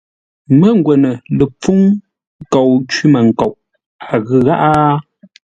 Mə́ngwə́nə 0.59 1.09
lə 1.37 1.45
pfúŋ 1.59 1.79
nkou 2.41 2.71
cwímənkoʼ, 2.91 3.53
a 4.11 4.13
ghʉ 4.25 4.37
gháʼá? 4.45 4.69